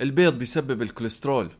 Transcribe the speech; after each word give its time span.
البيض 0.00 0.38
بيسبب 0.38 0.82
الكوليسترول. 0.82 1.50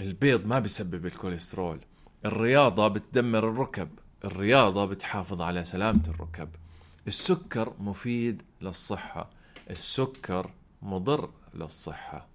البيض 0.00 0.46
ما 0.46 0.58
بيسبب 0.58 1.06
الكوليسترول. 1.06 1.78
الرياضة 2.24 2.88
بتدمر 2.88 3.48
الركب. 3.48 3.88
الرياضة 4.24 4.84
بتحافظ 4.84 5.40
على 5.40 5.64
سلامة 5.64 6.02
الركب. 6.08 6.48
السكر 7.06 7.72
مفيد 7.80 8.42
للصحة. 8.62 9.30
السكر 9.70 10.50
مضر 10.82 11.30
للصحة. 11.54 12.26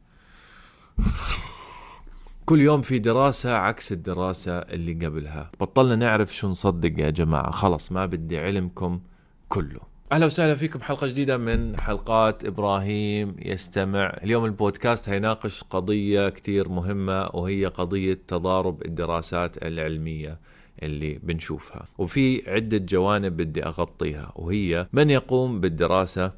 كل 2.46 2.62
يوم 2.62 2.82
في 2.82 3.00
دراسة 3.00 3.54
عكس 3.56 3.92
الدراسة 3.92 4.58
اللي 4.58 5.06
قبلها. 5.06 5.52
بطلنا 5.60 5.96
نعرف 5.96 6.36
شو 6.36 6.50
نصدق 6.50 7.00
يا 7.00 7.10
جماعة. 7.10 7.52
خلص 7.52 7.92
ما 7.92 8.06
بدي 8.06 8.40
علمكم 8.40 9.02
كله. 9.50 9.91
أهلا 10.12 10.26
وسهلا 10.26 10.56
فيكم 10.56 10.82
حلقه 10.82 11.08
جديدة 11.08 11.38
من 11.38 11.80
حلقات 11.80 12.46
إبراهيم 12.46 13.36
يستمع. 13.40 14.18
اليوم 14.24 14.46
البودكاست 14.46 15.10
هيناقش 15.10 15.64
قضية 15.64 16.30
كتير 16.30 16.70
مهمة 16.70 17.30
وهي 17.34 17.66
قضية 17.66 18.20
تضارب 18.28 18.86
الدراسات 18.86 19.64
العلمية 19.64 20.40
اللي 20.84 21.20
بنشوفها. 21.24 21.86
وفي 21.98 22.50
عدة 22.50 22.78
جوانب 22.78 23.38
بدي 23.38 23.66
أغطيها 23.66 24.32
وهي 24.36 24.88
من 24.94 25.10
يقوم 25.10 25.60
بالدراسة 25.60 26.32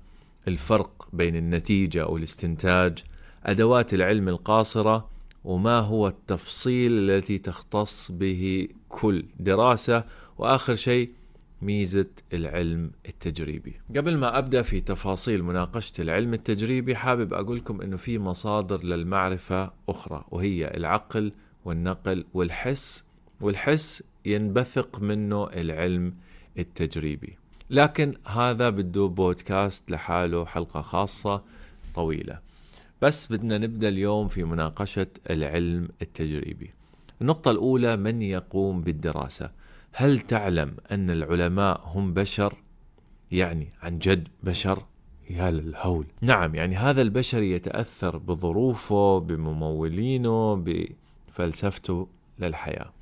الفرق 0.48 1.08
بين 1.14 1.36
النتيجة 1.36 2.08
والاستنتاج 2.08 3.04
أدوات 3.44 3.94
العلم 3.94 4.30
القاصرة 4.30 5.10
وما 5.44 5.80
هو 5.80 6.08
التفصيل 6.08 7.10
التي 7.10 7.38
تختص 7.38 8.12
به 8.12 8.68
كل 8.90 9.26
دراسة 9.40 10.04
وآخر 10.38 10.74
شيء 10.74 11.10
ميزة 11.64 12.06
العلم 12.34 12.92
التجريبي. 13.08 13.74
قبل 13.96 14.18
ما 14.18 14.38
أبدأ 14.38 14.62
في 14.62 14.82
تفاصيل 14.82 15.44
مناقشة 15.44 16.02
العلم 16.02 16.34
التجريبي 16.34 16.96
حابب 16.96 17.34
أقول 17.34 17.58
لكم 17.58 17.82
أنه 17.82 17.98
في 17.98 18.20
مصادر 18.20 18.84
للمعرفة 18.84 19.72
أخرى 19.90 20.26
وهي 20.32 20.68
العقل 20.78 21.32
والنقل 21.66 22.26
والحس. 22.34 23.06
والحس 23.42 24.04
ينبثق 24.26 25.02
منه 25.02 25.48
العلم 25.48 26.14
التجريبي. 26.58 27.38
لكن 27.70 28.14
هذا 28.28 28.70
بده 28.70 29.06
بودكاست 29.06 29.92
لحاله 29.92 30.46
حلقة 30.46 30.82
خاصة 30.82 31.42
طويلة. 31.96 32.40
بس 33.02 33.32
بدنا 33.32 33.58
نبدأ 33.58 33.90
اليوم 33.90 34.28
في 34.28 34.44
مناقشة 34.44 35.08
العلم 35.30 35.90
التجريبي. 36.02 36.72
النقطة 37.22 37.52
الأولى 37.52 37.98
من 37.98 38.22
يقوم 38.22 38.82
بالدراسة؟ 38.82 39.52
هل 39.96 40.20
تعلم 40.20 40.76
أن 40.92 41.10
العلماء 41.10 41.82
هم 41.86 42.14
بشر؟ 42.14 42.54
يعني 43.32 43.68
عن 43.82 44.00
جد 44.00 44.28
بشر؟ 44.44 44.84
يا 45.30 45.52
للهول 45.52 46.06
نعم 46.22 46.56
يعني 46.56 46.76
هذا 46.76 47.02
البشر 47.02 47.42
يتأثر 47.42 48.18
بظروفه 48.18 49.20
بممولينه 49.20 50.56
بفلسفته 50.56 52.08
للحياة 52.40 52.94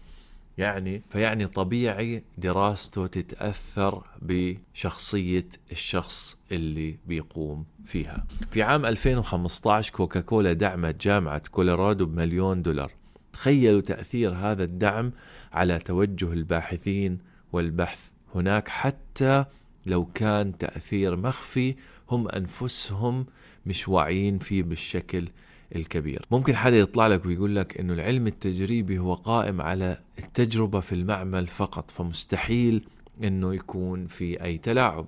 يعني 0.57 1.01
فيعني 1.09 1.47
طبيعي 1.47 2.23
دراسته 2.37 3.07
تتأثر 3.07 4.03
بشخصية 4.21 5.47
الشخص 5.71 6.37
اللي 6.51 6.97
بيقوم 7.07 7.65
فيها 7.85 8.25
في 8.51 8.63
عام 8.63 8.85
2015 8.85 9.93
كوكاكولا 9.93 10.53
دعمت 10.53 11.01
جامعة 11.01 11.41
كولورادو 11.51 12.05
بمليون 12.05 12.61
دولار 12.61 12.91
تخيلوا 13.33 13.81
تأثير 13.81 14.31
هذا 14.31 14.63
الدعم 14.63 15.11
على 15.53 15.79
توجه 15.79 16.33
الباحثين 16.33 17.19
والبحث 17.53 17.99
هناك 18.35 18.67
حتى 18.67 19.45
لو 19.85 20.05
كان 20.05 20.57
تأثير 20.57 21.15
مخفي 21.15 21.75
هم 22.11 22.27
أنفسهم 22.29 23.25
مش 23.65 23.87
واعيين 23.87 24.39
فيه 24.39 24.63
بالشكل 24.63 25.27
الكبير. 25.75 26.25
ممكن 26.31 26.55
حدا 26.55 26.77
يطلع 26.77 27.07
لك 27.07 27.25
ويقول 27.25 27.55
لك 27.55 27.79
إنه 27.79 27.93
العلم 27.93 28.27
التجريبي 28.27 28.99
هو 28.99 29.13
قائم 29.13 29.61
على 29.61 29.97
التجربة 30.19 30.79
في 30.79 30.95
المعمل 30.95 31.47
فقط 31.47 31.91
فمستحيل 31.91 32.83
إنه 33.23 33.55
يكون 33.55 34.07
في 34.07 34.43
أي 34.43 34.57
تلاعب. 34.57 35.07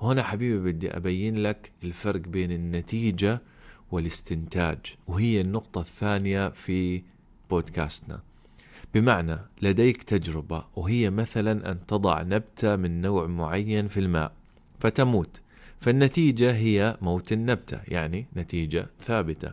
وهنا 0.00 0.22
حبيبي 0.22 0.72
بدي 0.72 0.96
أبين 0.96 1.36
لك 1.36 1.70
الفرق 1.84 2.20
بين 2.20 2.52
النتيجة 2.52 3.40
والاستنتاج 3.90 4.78
وهي 5.06 5.40
النقطة 5.40 5.80
الثانية 5.80 6.48
في 6.48 7.02
بودكاستنا. 7.52 8.20
بمعنى 8.94 9.38
لديك 9.62 10.02
تجربة 10.02 10.64
وهي 10.76 11.10
مثلا 11.10 11.70
أن 11.70 11.86
تضع 11.86 12.22
نبتة 12.22 12.76
من 12.76 13.00
نوع 13.00 13.26
معين 13.26 13.86
في 13.86 14.00
الماء 14.00 14.32
فتموت. 14.80 15.40
فالنتيجة 15.80 16.52
هي 16.52 16.96
موت 17.00 17.32
النبتة 17.32 17.80
يعني 17.88 18.26
نتيجة 18.36 18.86
ثابتة. 19.00 19.52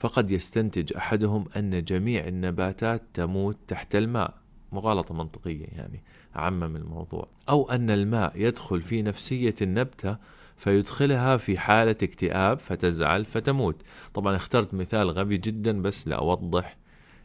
فقد 0.00 0.30
يستنتج 0.30 0.96
أحدهم 0.96 1.44
أن 1.56 1.84
جميع 1.84 2.28
النباتات 2.28 3.02
تموت 3.14 3.56
تحت 3.68 3.96
الماء. 3.96 4.34
مغالطة 4.72 5.14
منطقية 5.14 5.66
يعني 5.76 6.02
عمم 6.34 6.76
الموضوع. 6.76 7.28
أو 7.48 7.70
أن 7.70 7.90
الماء 7.90 8.32
يدخل 8.36 8.82
في 8.82 9.02
نفسية 9.02 9.54
النبتة 9.62 10.16
فيدخلها 10.56 11.36
في 11.36 11.58
حالة 11.58 11.96
اكتئاب 12.02 12.58
فتزعل 12.58 13.24
فتموت. 13.24 13.82
طبعا 14.14 14.36
اخترت 14.36 14.74
مثال 14.74 15.10
غبي 15.10 15.36
جدا 15.36 15.82
بس 15.82 16.08
لأوضح 16.08 16.76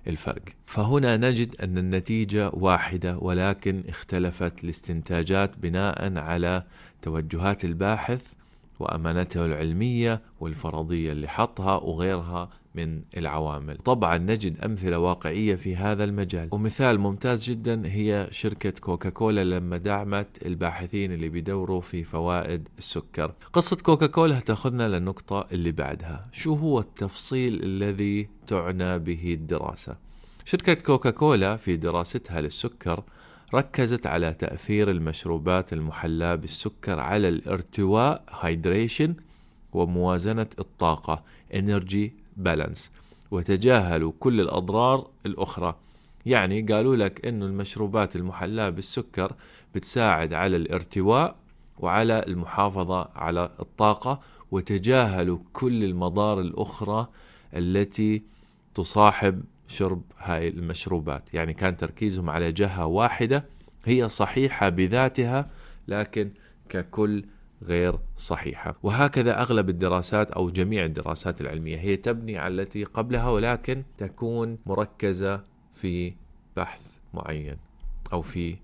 الفرق. 0.08 0.42
فهنا 0.66 1.18
نجد 1.18 1.62
أن 1.62 1.78
النتيجة 1.78 2.50
واحدة 2.54 3.18
ولكن 3.18 3.84
اختلفت 3.90 4.64
الاستنتاجات 4.64 5.58
بناء 5.58 6.18
على 6.18 6.64
توجهات 7.02 7.66
الباحث 7.66 8.34
وأمانته 8.84 9.46
العلمية 9.46 10.22
والفرضية 10.40 11.12
اللي 11.12 11.28
حطها 11.28 11.76
وغيرها 11.76 12.50
من 12.76 13.02
العوامل. 13.18 13.78
طبعا 13.78 14.18
نجد 14.18 14.60
أمثلة 14.60 15.00
واقعية 15.00 15.56
في 15.56 15.76
هذا 15.76 16.04
المجال. 16.04 16.50
ومثال 16.52 17.00
ممتاز 17.00 17.50
جدا 17.50 17.82
هي 17.86 18.28
شركة 18.32 18.70
كوكاكولا 18.70 19.44
لما 19.44 19.78
دعمت 19.78 20.46
الباحثين 20.46 21.12
اللي 21.12 21.30
بيدوروا 21.30 21.82
في 21.82 22.04
فوائد 22.04 22.68
السكر. 22.78 23.34
قصة 23.54 23.78
كوكاكولا 23.84 24.40
تأخذنا 24.40 24.90
للنقطة 24.90 25.48
اللي 25.52 25.72
بعدها. 25.72 26.24
شو 26.32 26.54
هو 26.54 26.80
التفصيل 26.80 27.64
الذي 27.64 28.30
تعنى 28.48 29.00
به 29.00 29.34
الدراسة؟ 29.34 29.96
شركة 30.46 30.74
كوكاكولا 30.74 31.56
في 31.58 31.78
دراستها 31.78 32.42
للسكر 32.42 33.04
ركزت 33.54 34.08
على 34.08 34.34
تأثير 34.34 34.92
المشروبات 34.92 35.74
المحلاة 35.74 36.36
بالسكر 36.36 37.00
على 37.00 37.30
الارتواء 37.30 38.24
hydration 38.40 39.16
وموازنة 39.74 40.48
الطاقة 40.60 41.24
energy 41.56 42.14
balance 42.38 42.92
وتجاهلوا 43.32 44.12
كل 44.20 44.42
الأضرار 44.42 45.08
الأخرى. 45.26 45.76
يعني 46.26 46.62
قالوا 46.62 46.96
لك 46.96 47.26
أنه 47.26 47.46
المشروبات 47.46 48.16
المحلاة 48.16 48.70
بالسكر 48.70 49.34
بتساعد 49.76 50.34
على 50.34 50.58
الارتواء 50.58 51.36
وعلى 51.80 52.24
المحافظة 52.28 53.10
على 53.16 53.50
الطاقة 53.60 54.20
وتجاهلوا 54.52 55.38
كل 55.54 55.84
المضار 55.84 56.40
الأخرى 56.40 57.08
التي 57.54 58.22
تصاحب 58.76 59.44
شرب 59.74 60.02
هاي 60.18 60.48
المشروبات. 60.48 61.34
يعني 61.34 61.54
كان 61.54 61.78
تركيزهم 61.78 62.30
على 62.30 62.52
جهة 62.52 62.86
واحدة 62.86 63.46
هي 63.86 64.10
صحيحة 64.10 64.70
بذاتها 64.70 65.50
لكن 65.88 66.30
ككل 66.70 67.26
غير 67.64 68.00
صحيحة. 68.18 68.76
وهكذا 68.84 69.42
أغلب 69.42 69.70
الدراسات 69.70 70.32
أو 70.32 70.50
جميع 70.50 70.86
الدراسات 70.86 71.42
العلمية 71.42 71.78
هي 71.78 71.96
تبني 71.96 72.38
على 72.38 72.62
التي 72.62 72.84
قبلها 72.84 73.30
ولكن 73.30 73.84
تكون 73.98 74.58
مركزة 74.66 75.42
في 75.74 76.14
بحث 76.58 76.82
معين 77.14 77.58
أو 78.14 78.22
في 78.22 78.56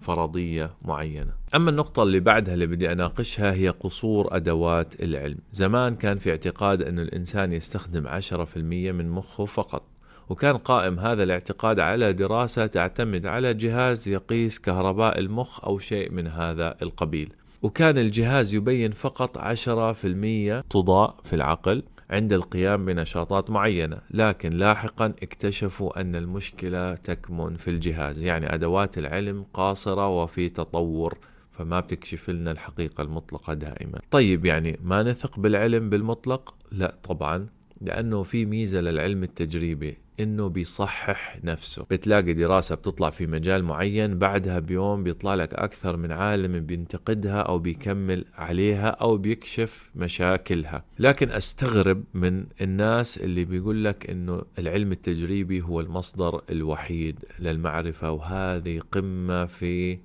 فرضية 0.00 0.74
معينة. 0.82 1.32
أما 1.54 1.70
النقطة 1.70 2.02
اللي 2.02 2.20
بعدها 2.20 2.54
اللي 2.54 2.66
بدي 2.66 2.92
أناقشها 2.92 3.52
هي 3.52 3.68
قصور 3.68 4.36
أدوات 4.36 5.02
العلم. 5.02 5.38
زمان 5.52 5.94
كان 5.94 6.18
في 6.18 6.30
اعتقاد 6.30 6.82
أن 6.82 6.98
الإنسان 6.98 7.52
يستخدم 7.52 8.06
10% 8.06 8.92
من 8.92 9.10
مخه 9.10 9.44
فقط. 9.44 9.82
وكان 10.30 10.56
قائم 10.56 10.98
هذا 10.98 11.22
الاعتقاد 11.22 11.80
على 11.80 12.12
دراسة 12.12 12.66
تعتمد 12.66 13.26
على 13.26 13.54
جهاز 13.54 14.08
يقيس 14.08 14.58
كهرباء 14.58 15.18
المخ 15.18 15.64
أو 15.64 15.78
شيء 15.78 16.12
من 16.12 16.26
هذا 16.26 16.76
القبيل. 16.82 17.32
وكان 17.62 17.98
الجهاز 17.98 18.54
يبين 18.54 18.92
فقط 18.92 19.38
10% 19.38 20.62
تضاء 20.70 21.16
في 21.24 21.32
العقل 21.32 21.82
عند 22.10 22.32
القيام 22.32 22.84
بنشاطات 22.84 23.50
معينة 23.50 23.98
لكن 24.10 24.50
لاحقا 24.50 25.06
اكتشفوا 25.22 26.00
أن 26.00 26.16
المشكلة 26.16 26.94
تكمن 26.94 27.56
في 27.56 27.70
الجهاز 27.70 28.22
يعني 28.22 28.54
أدوات 28.54 28.98
العلم 28.98 29.44
قاصرة 29.54 30.08
وفي 30.08 30.48
تطور 30.48 31.18
فما 31.52 31.80
بتكشف 31.80 32.30
لنا 32.30 32.50
الحقيقة 32.50 33.02
المطلقة 33.02 33.54
دائما. 33.54 34.00
طيب 34.10 34.46
يعني 34.46 34.78
ما 34.82 35.02
نثق 35.02 35.38
بالعلم 35.38 35.90
بالمطلق؟ 35.90 36.54
لا 36.72 36.94
طبعا. 37.02 37.59
لأنه 37.80 38.22
في 38.22 38.46
ميزة 38.46 38.80
للعلم 38.80 39.22
التجريبي 39.22 39.96
إنه 40.20 40.48
بيصحح 40.48 41.38
نفسه. 41.44 41.86
بتلاقي 41.90 42.32
دراسة 42.32 42.74
بتطلع 42.74 43.10
في 43.10 43.26
مجال 43.26 43.64
معين 43.64 44.18
بعدها 44.18 44.58
بيوم 44.58 45.02
بيطلع 45.02 45.34
لك 45.34 45.54
أكثر 45.54 45.96
من 45.96 46.12
عالم 46.12 46.66
بينتقدها 46.66 47.40
أو 47.40 47.58
بيكمل 47.58 48.24
عليها 48.34 48.88
أو 48.88 49.16
بيكشف 49.16 49.90
مشاكلها. 49.96 50.84
لكن 50.98 51.30
أستغرب 51.30 52.04
من 52.14 52.44
الناس 52.60 53.18
اللي 53.18 53.44
بيقول 53.44 53.84
لك 53.84 54.10
إنه 54.10 54.42
العلم 54.58 54.92
التجريبي 54.92 55.62
هو 55.62 55.80
المصدر 55.80 56.42
الوحيد 56.50 57.24
للمعرفة 57.38 58.10
وهذه 58.10 58.80
قمة 58.92 59.44
في 59.46 59.98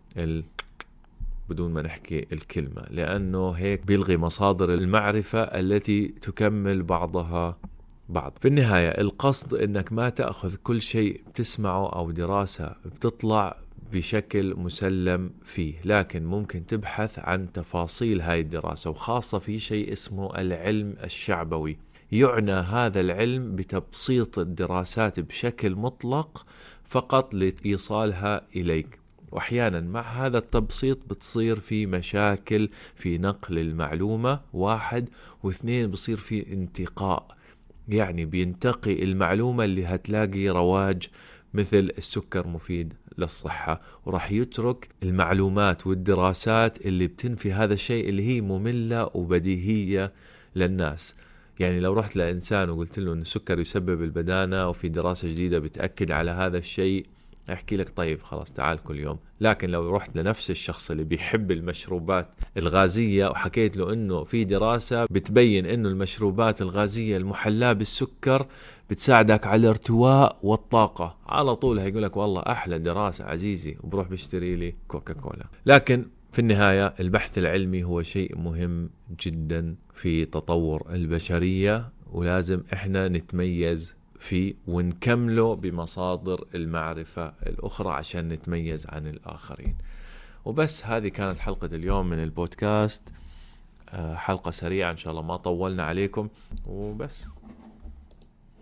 بدون 1.50 1.74
ما 1.74 1.82
نحكي 1.82 2.26
الكلمة 2.34 2.86
لأنه 2.90 3.52
هيك 3.52 3.86
بيلغي 3.86 4.18
مصادر 4.18 4.74
المعرفة 4.74 5.40
التي 5.40 6.08
تكمل 6.08 6.84
بعضها 6.84 7.58
بعض. 8.10 8.38
في 8.42 8.48
النهاية 8.48 8.90
القصد 8.90 9.54
إنك 9.54 9.94
ما 9.94 10.10
تأخذ 10.10 10.56
كل 10.56 10.82
شيء 10.82 11.22
بتسمعه 11.28 11.96
أو 11.96 12.12
دراسة 12.12 12.76
بتطلع 12.86 13.58
بشكل 13.94 14.56
مسلم 14.56 15.32
فيه. 15.44 15.74
لكن 15.86 16.26
ممكن 16.26 16.66
تبحث 16.66 17.20
عن 17.20 17.52
تفاصيل 17.52 18.22
هاي 18.22 18.40
الدراسة 18.40 18.90
وخاصة 18.90 19.40
في 19.40 19.60
شيء 19.60 19.94
اسمه 19.94 20.38
العلم 20.38 20.96
الشعبوي. 21.04 21.78
يعنى 22.12 22.52
هذا 22.52 23.00
العلم 23.00 23.56
بتبسيط 23.56 24.40
الدراسات 24.40 25.20
بشكل 25.20 25.76
مطلق 25.76 26.46
فقط 26.84 27.34
لإيصالها 27.34 28.42
إليك. 28.56 29.05
وأحيانا 29.36 29.82
مع 29.82 30.02
هذا 30.02 30.38
التبسيط 30.38 30.98
بتصير 31.10 31.60
في 31.60 31.86
مشاكل 31.86 32.70
في 32.96 33.18
نقل 33.18 33.60
المعلومة 33.60 34.40
واحد 34.54 35.10
واثنين 35.44 35.92
بصير 35.92 36.18
في 36.18 36.54
انتقاء. 36.54 37.28
يعني 37.88 38.26
بينتقي 38.26 39.04
المعلومة 39.04 39.64
اللي 39.64 39.86
هتلاقي 39.86 40.50
رواج 40.50 41.08
مثل 41.54 41.92
السكر 41.98 42.48
مفيد 42.48 42.94
للصحة 43.18 43.82
وراح 44.06 44.32
يترك 44.32 44.90
المعلومات 45.04 45.88
والدراسات 45.88 46.86
اللي 46.86 47.08
بتنفي 47.08 47.54
هذا 47.54 47.74
الشيء 47.74 48.10
اللي 48.10 48.28
هي 48.28 48.42
مملة 48.42 49.10
وبديهية 49.14 50.14
للناس. 50.56 51.16
يعني 51.60 51.80
لو 51.80 51.94
رحت 51.94 52.16
لإنسان 52.16 52.70
وقلت 52.70 53.00
له 53.00 53.14
أن 53.14 53.22
السكر 53.22 53.60
يسبب 53.60 54.04
البدانة 54.04 54.70
وفي 54.70 54.90
دراسة 54.90 55.28
جديدة 55.28 55.60
بتأكد 55.60 56.12
على 56.12 56.32
هذا 56.32 56.58
الشيء 56.58 57.06
أحكي 57.54 57.78
لك 57.78 57.92
طيب 57.96 58.22
خلاص 58.22 58.54
تعال 58.54 58.84
كل 58.84 59.00
يوم. 59.00 59.18
لكن 59.42 59.70
لو 59.70 59.96
رحت 59.96 60.18
لنفس 60.18 60.50
الشخص 60.52 60.92
اللي 60.92 61.04
بيحب 61.04 61.52
المشروبات 61.52 62.28
الغازية 62.58 63.28
وحكيت 63.28 63.78
له 63.78 63.94
إنه 63.94 64.24
في 64.24 64.44
دراسة 64.44 65.06
بتبين 65.06 65.66
إنه 65.66 65.90
المشروبات 65.90 66.62
الغازية 66.62 67.18
المحلاة 67.18 67.74
بالسكر 67.74 68.46
بتساعدك 68.90 69.48
على 69.48 69.62
الارتواء 69.62 70.38
والطاقة. 70.44 71.18
على 71.28 71.56
طول 71.56 71.80
هيقول 71.80 72.04
لك 72.04 72.18
والله 72.18 72.42
أحلى 72.42 72.80
دراسة 72.80 73.26
عزيزي 73.26 73.78
وبروح 73.84 74.08
بيشتري 74.08 74.56
لي 74.56 74.76
كوكا 74.88 75.14
كولا 75.14 75.46
لكن 75.66 76.06
في 76.32 76.40
النهاية 76.40 76.94
البحث 77.00 77.38
العلمي 77.38 77.84
هو 77.84 78.02
شيء 78.02 78.38
مهم 78.38 78.90
جدا 79.26 79.76
في 79.94 80.26
تطور 80.26 80.86
البشرية 80.90 81.90
ولازم 82.12 82.62
إحنا 82.74 83.08
نتميز 83.08 83.95
فيه 84.20 84.54
ونكمله 84.68 85.56
بمصادر 85.56 86.46
المعرفة 86.56 87.34
الأخرى 87.46 87.90
عشان 87.94 88.28
نتميز 88.30 88.88
عن 88.88 89.08
الآخرين. 89.08 89.76
وبس 90.46 90.86
هذه 90.86 91.08
كانت 91.08 91.40
حلقة 91.40 91.66
اليوم 91.66 92.10
من 92.10 92.24
البودكاست. 92.24 93.10
آه، 93.90 94.16
حلقة 94.16 94.52
سريعة 94.52 94.92
إن 94.92 94.98
شاء 94.98 95.12
الله 95.12 95.24
ما 95.24 95.38
طولنا 95.38 95.84
عليكم. 95.84 96.30
وبس. 96.66 97.28